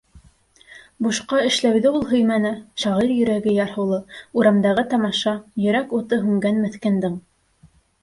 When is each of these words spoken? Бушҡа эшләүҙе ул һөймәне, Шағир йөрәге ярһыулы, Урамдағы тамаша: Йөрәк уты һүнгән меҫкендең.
Бушҡа 1.07 1.41
эшләүҙе 1.49 1.91
ул 1.99 2.07
һөймәне, 2.13 2.53
Шағир 2.85 3.13
йөрәге 3.19 3.55
ярһыулы, 3.59 4.01
Урамдағы 4.41 4.87
тамаша: 4.97 5.37
Йөрәк 5.65 5.99
уты 6.03 6.25
һүнгән 6.27 6.63
меҫкендең. 6.69 7.25